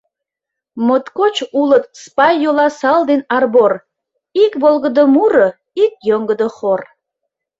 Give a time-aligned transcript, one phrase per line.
[0.85, 3.71] Моткоч улыт спай Йоласал ден Арбор—
[4.43, 5.47] Ик волгыдо муро,
[5.83, 6.81] ик йоҥгыдо хор.